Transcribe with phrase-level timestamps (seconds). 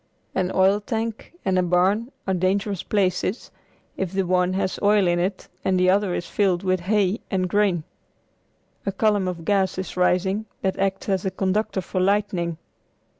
[0.33, 3.51] An oil tank and a barn are dangerous places,
[3.97, 7.47] if the one has oil in it and the other is filled with hay and
[7.47, 7.83] grain.
[8.83, 12.57] A column of gas is rising that acts as a conductor for lightning.